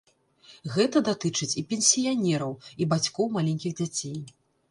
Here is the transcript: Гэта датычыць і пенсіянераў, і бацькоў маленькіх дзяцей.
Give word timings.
Гэта 0.75 1.01
датычыць 1.09 1.57
і 1.61 1.65
пенсіянераў, 1.73 2.53
і 2.85 2.89
бацькоў 2.93 3.25
маленькіх 3.39 3.77
дзяцей. 3.81 4.19